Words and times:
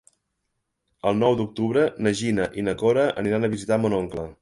El 1.11 1.19
nou 1.19 1.37
d'octubre 1.41 1.85
na 2.07 2.15
Gina 2.23 2.51
i 2.63 2.67
na 2.71 2.77
Cora 2.83 3.07
aniran 3.25 3.47
a 3.51 3.55
visitar 3.57 3.83
mon 3.85 4.01
oncle. 4.05 4.31